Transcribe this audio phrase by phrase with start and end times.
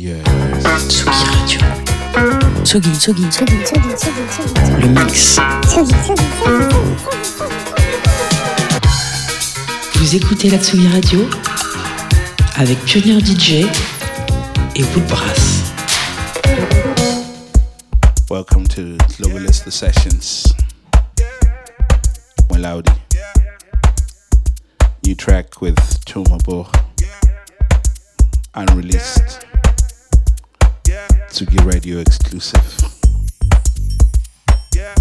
[0.00, 0.22] Yes.
[0.86, 1.60] Tsugi Radio.
[2.62, 5.40] Tsugi, Tsugi, Tsugi, Tsugi, Tsugi, Le mix.
[9.96, 11.28] Vous écoutez la Tsugi Radio
[12.54, 13.66] avec Pionnier DJ
[14.76, 15.64] et Woodbrass.
[18.30, 20.54] Welcome to Globalista Sessions.
[22.52, 22.92] Malaudi.
[25.04, 25.74] New track with.
[28.54, 29.46] Unreleased.
[31.30, 32.62] Tsugi Radio exclusive.
[34.74, 34.94] yeah.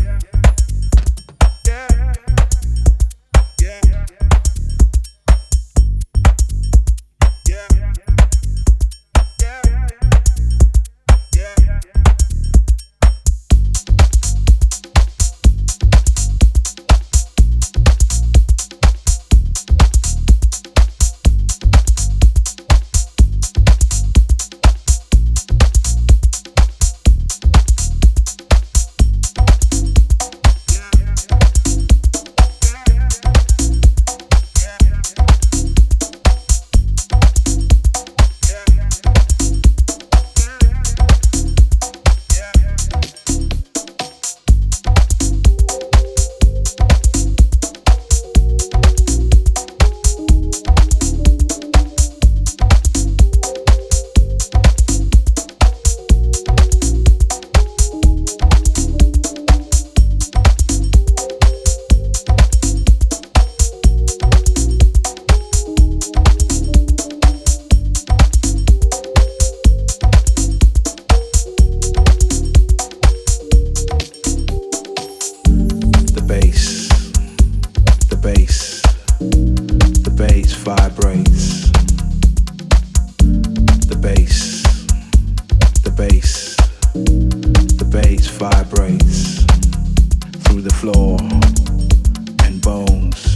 [85.98, 86.56] bass,
[86.94, 89.44] the bass vibrates
[90.44, 91.18] through the floor
[92.46, 93.34] and bones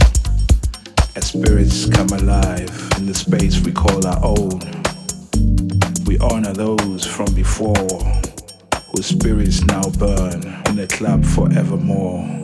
[1.16, 4.60] as spirits come alive in the space we call our own.
[6.06, 7.98] We honor those from before
[8.94, 12.41] whose spirits now burn in the club forevermore.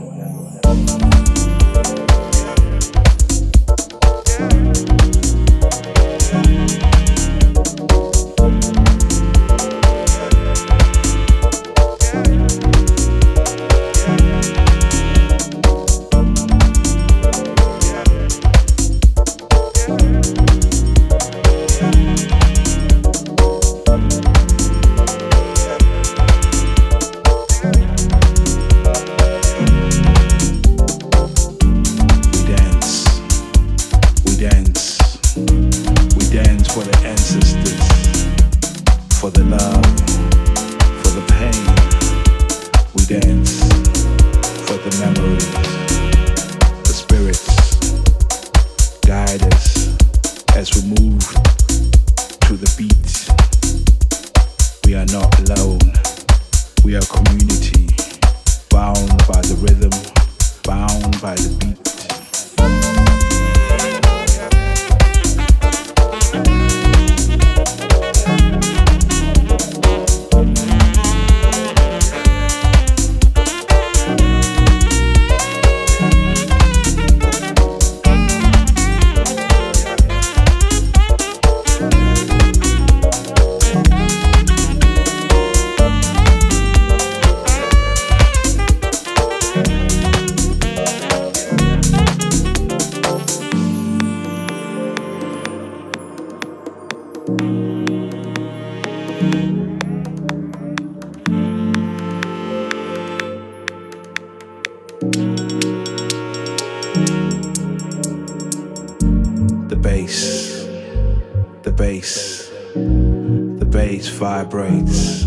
[113.99, 115.25] bass vibrates.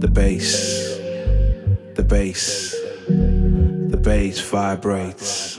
[0.00, 0.96] The bass,
[1.94, 2.74] the bass,
[3.06, 5.55] the bass vibrates.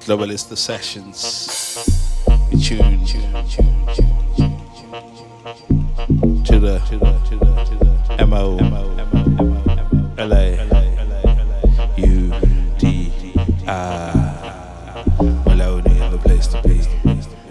[0.00, 1.86] Globalist the Sessions.
[2.50, 3.04] You tune,
[6.44, 6.80] to the
[8.26, 8.56] MO
[10.16, 10.44] LA
[11.96, 12.32] U
[12.78, 13.12] D
[13.66, 13.70] I
[15.46, 16.80] Maloney in the place to be.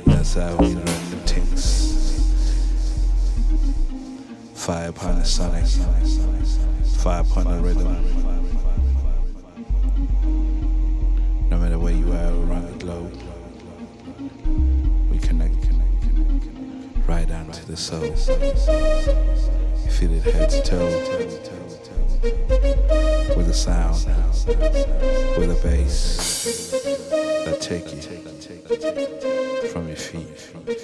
[0.05, 1.61] That's how we run the things.
[4.53, 5.65] Fire upon the sonic,
[6.97, 8.34] fire upon the rhythm.
[17.95, 18.05] Soul.
[19.83, 20.85] You feel it head to toe,
[23.37, 24.05] with a sound,
[25.37, 26.71] with a bass
[27.45, 28.01] that take you
[29.69, 30.74] from your feet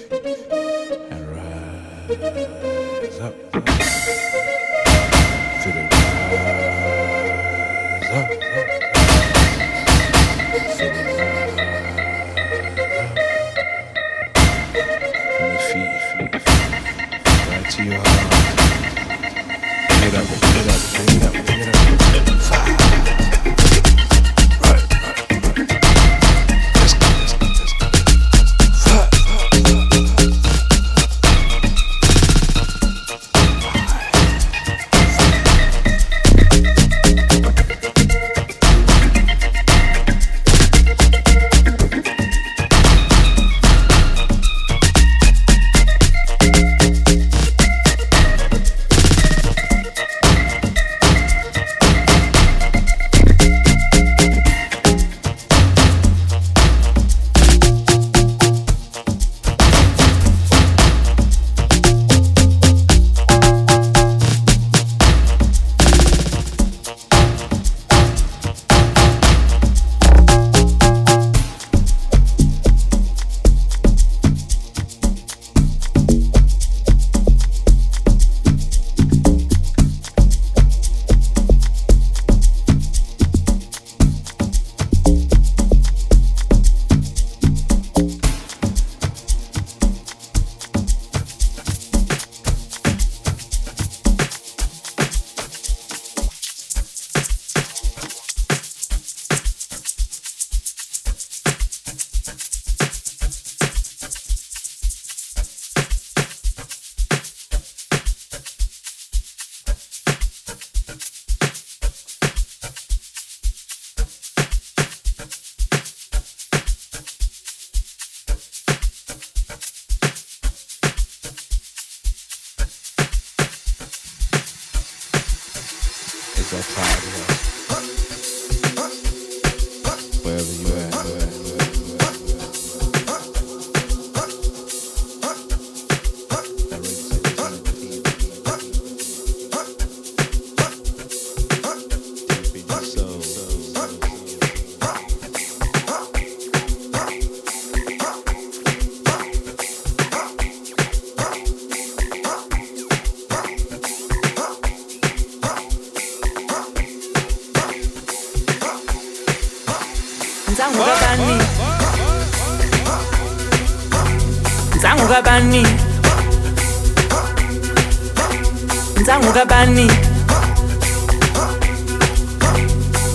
[169.42, 169.90] Nzangu kabani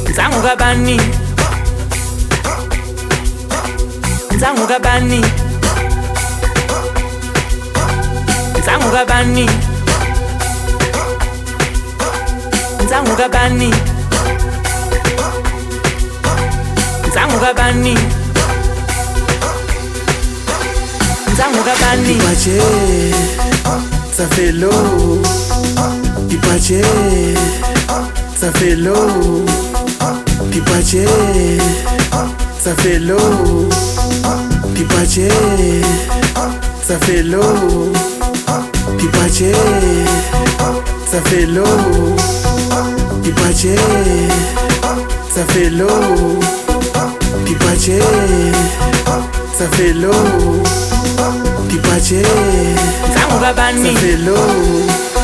[0.09, 0.97] Nzangu kabani?
[4.35, 5.21] Nzangu kabani?
[8.59, 9.45] Nzangu kabani?
[12.85, 13.69] Nzangu kabani?
[17.07, 17.95] Nzangu kabani?
[21.33, 22.13] Nzangu kabani?
[22.13, 22.59] Dipache,
[24.17, 25.21] ça fait l'eau.
[26.37, 26.83] Dipache,
[28.39, 29.43] ça fait l'eau.
[30.51, 31.07] Dipache,
[32.63, 33.67] ça fait l'eau.
[34.75, 35.31] Dipache,
[36.87, 37.91] ça fait l'eau.
[38.99, 39.51] Dipache,
[41.09, 42.15] ça fait l'eau.
[43.23, 43.75] Dipache,
[45.33, 46.39] ça fait l'eau.
[47.45, 47.99] Dipache,
[49.57, 50.11] ça fait l'eau.
[51.67, 52.23] Dipache,
[53.73, 55.16] ça fait l'eau.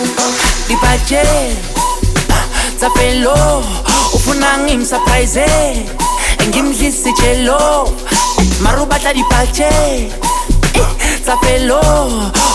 [0.73, 1.23] ibaje
[2.77, 3.63] tsafelo
[4.13, 5.45] ufuna ngimsurprise
[6.47, 7.89] ngimdlise jelo
[8.61, 9.69] marubatla dipache
[11.23, 11.81] tsafelo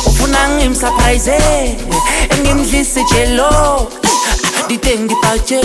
[0.06, 1.38] ufuna ngimsurprise
[2.40, 3.86] ngimdlise jelo
[4.68, 5.60] diteng dipache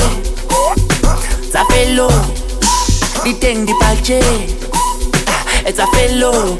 [1.51, 2.09] tsafelo
[3.23, 4.21] diteng dipache
[5.75, 6.57] tsafelo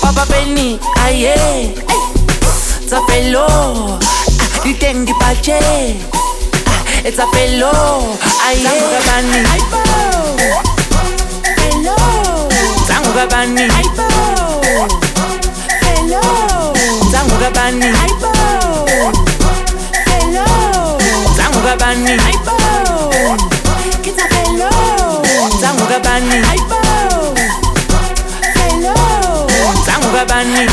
[0.00, 1.74] papa beni aye.
[2.88, 3.46] Tsafelo
[4.64, 5.60] The thing, the pache,
[7.04, 8.16] it's ah, a fellow.
[8.40, 8.64] Aye,
[9.04, 9.44] Bani.
[12.88, 13.68] Zanguga Bani.
[17.12, 17.92] Zanguga Bani.
[21.36, 22.16] Zanguga Bani,
[24.00, 25.20] kita fellow.
[25.60, 26.40] Zanguga Bani.
[29.84, 30.64] Zanguga Bani,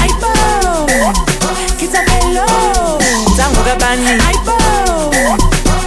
[3.61, 5.13] kita fellow.
[5.21, 5.77] Zanguga Bani,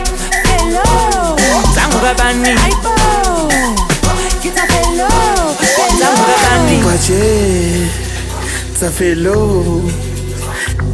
[0.47, 1.35] fellow.
[1.75, 2.55] Zanguga Bani,
[4.43, 5.59] kita fellow.
[5.99, 6.77] Zanguga Bani.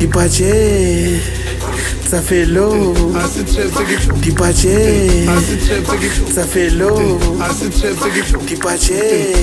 [0.01, 1.21] Dipache,
[2.11, 2.93] ça fait l'eau.
[4.21, 5.27] Dipaché,
[6.35, 7.19] ça fait l'eau.
[8.49, 9.43] Dipaché,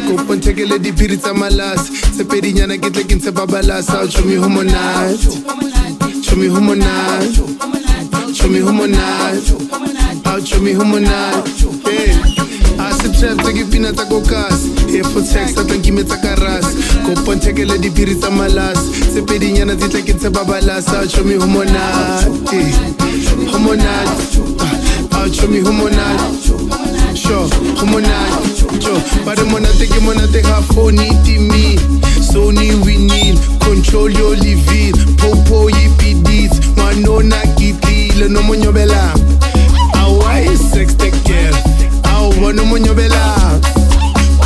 [0.06, 5.18] koponthekele diphiri tsa malase sepedinyana ke tle ke ntshe babalasa show me homonat
[6.22, 7.34] show me homonat
[8.32, 9.42] show me homonat
[10.44, 11.65] show me homonat
[12.78, 14.68] asitrepe ke pina tsa kokase
[14.98, 20.44] efo tax tlatlang ke metsa karase kopanthekele diphiri tsa malase tsepedinyana di tla ke tshepa
[20.44, 22.60] balasa a tšhomi ho monate
[23.52, 24.38] ho monate
[25.10, 27.48] a tšhomi ho monate sure
[27.80, 31.78] ho monate sure ba re monate ke monate ga foni timi
[32.20, 39.14] sony we need control your living popo ye pidits ngwanona ke tlile no monyobela
[40.04, 41.75] awai sex the girl
[42.36, 43.60] ubona umunyobela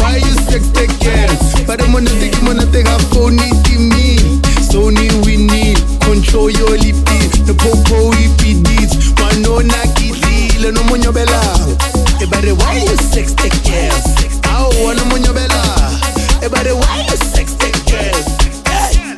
[0.01, 1.67] why you sex the girls?
[1.67, 4.17] But i'm gonna take him on a thing i phone it to me.
[4.71, 11.41] Sony we need control your lipid the popo ipds wanona kidile nomunyobela
[12.23, 14.07] ebare why you sex the girls?
[14.55, 15.63] Awu wona umunyobela
[16.43, 18.27] ebare why you sex the girls?
[18.69, 19.17] Hey.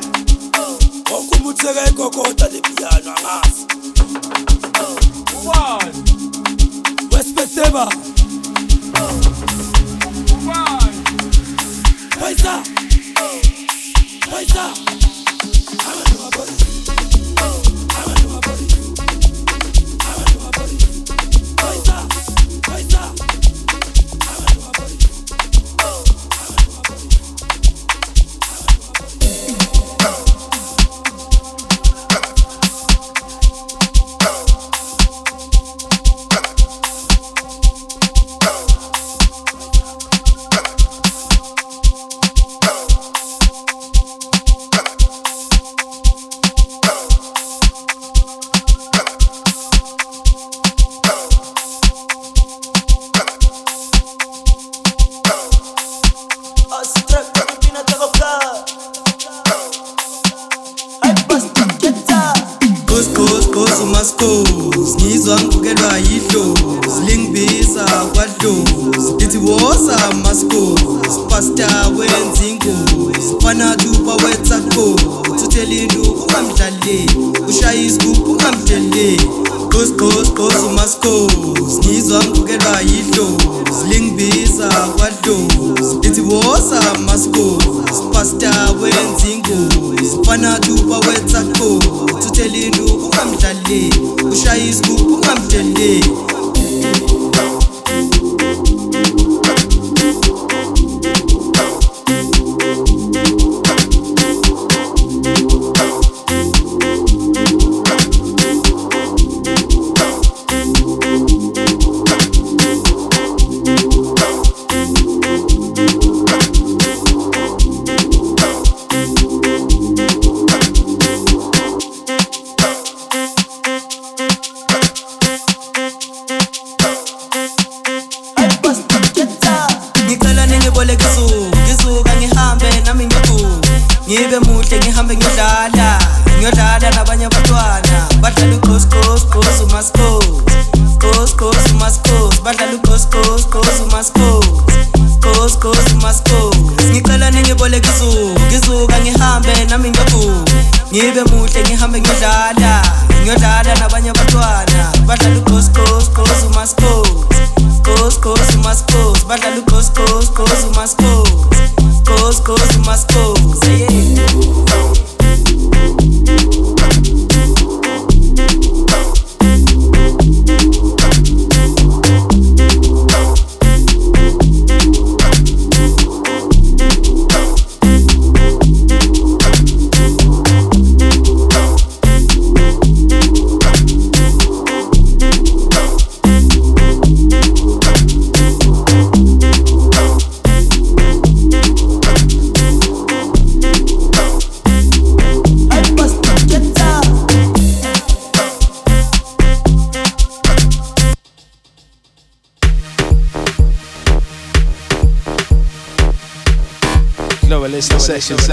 [1.15, 3.65] Okumutheka igogota lepiyano angazi.
[5.45, 5.93] One.
[7.11, 8.12] West Peseba.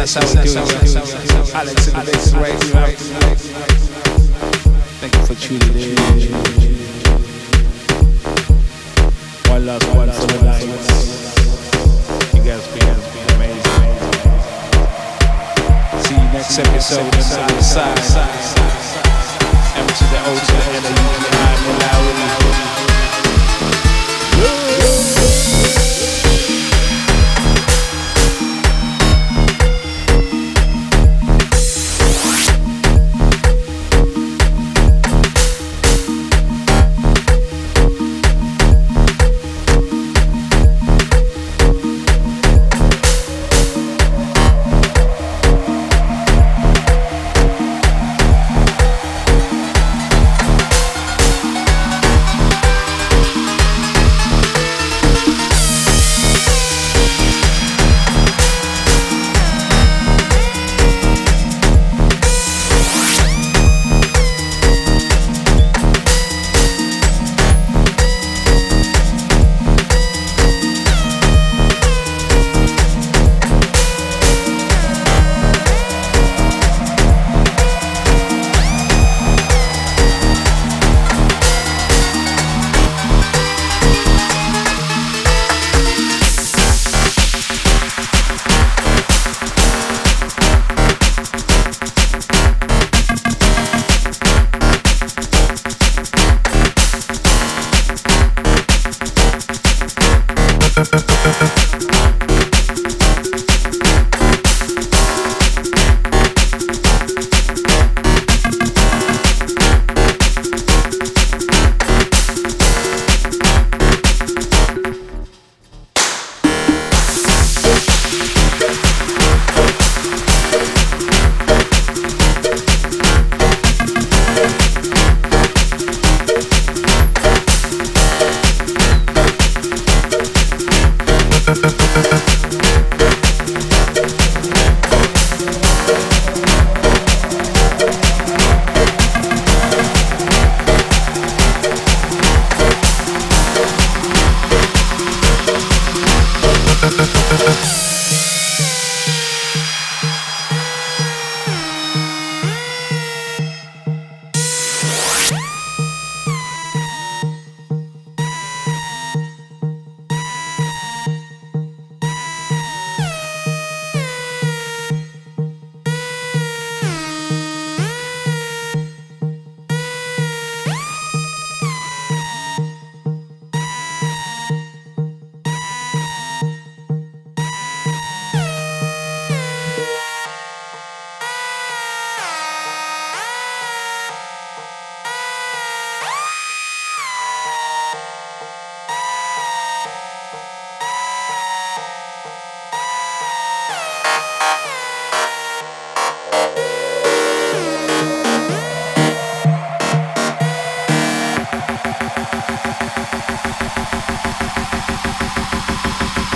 [0.06, 0.79] sensação, sensação.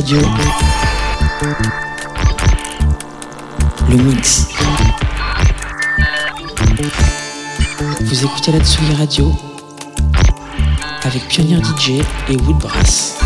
[0.00, 0.18] Radio.
[3.90, 4.48] Le mix.
[8.00, 9.30] Vous écoutez la Tsugi Radio
[11.04, 13.19] avec Pionnier DJ et Woodbrass.